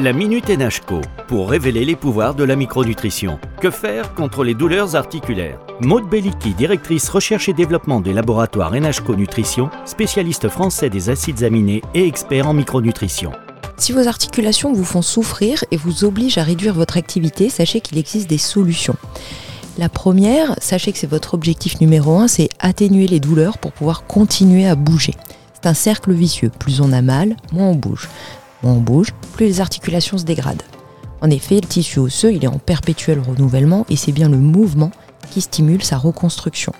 [0.00, 3.38] La Minute NHCO pour révéler les pouvoirs de la micronutrition.
[3.60, 5.58] Que faire contre les douleurs articulaires?
[5.80, 11.82] Maude Belliki, directrice recherche et développement des laboratoires NHCO Nutrition, spécialiste français des acides aminés
[11.94, 13.32] et expert en micronutrition.
[13.76, 17.98] Si vos articulations vous font souffrir et vous obligent à réduire votre activité, sachez qu'il
[17.98, 18.96] existe des solutions.
[19.76, 24.06] La première, sachez que c'est votre objectif numéro un, c'est atténuer les douleurs pour pouvoir
[24.06, 25.14] continuer à bouger.
[25.52, 26.50] C'est un cercle vicieux.
[26.58, 28.08] Plus on a mal, moins on bouge.
[28.62, 30.62] Moins on bouge, plus les articulations se dégradent.
[31.20, 34.90] En effet, le tissu osseux, il est en perpétuel renouvellement et c'est bien le mouvement
[35.30, 36.72] qui stimule sa reconstruction.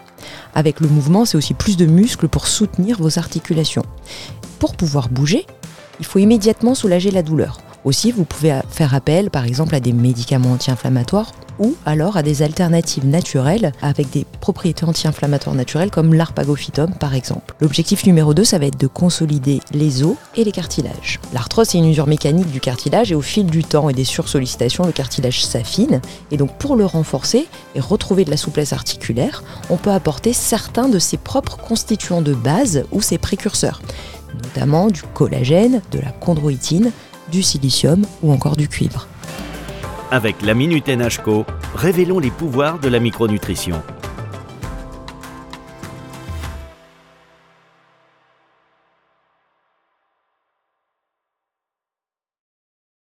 [0.54, 3.84] Avec le mouvement, c'est aussi plus de muscles pour soutenir vos articulations.
[4.58, 5.46] Pour pouvoir bouger,
[6.00, 7.58] il faut immédiatement soulager la douleur.
[7.84, 12.42] Aussi, vous pouvez faire appel par exemple à des médicaments anti-inflammatoires ou alors à des
[12.42, 17.54] alternatives naturelles avec des propriétés anti-inflammatoires naturelles comme l'arpagophytum par exemple.
[17.60, 21.18] L'objectif numéro 2, ça va être de consolider les os et les cartilages.
[21.32, 24.86] L'arthrose, c'est une usure mécanique du cartilage et au fil du temps et des sursollicitations,
[24.86, 29.76] le cartilage s'affine et donc pour le renforcer et retrouver de la souplesse articulaire, on
[29.76, 33.82] peut apporter certains de ses propres constituants de base ou ses précurseurs,
[34.42, 36.92] notamment du collagène, de la chondroïtine,
[37.32, 39.08] du silicium ou encore du cuivre.
[40.12, 43.82] Avec la Minute NHCO, révélons les pouvoirs de la micronutrition.